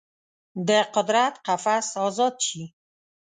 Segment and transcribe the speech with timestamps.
[0.67, 2.63] د قدرت قفس ازاد شي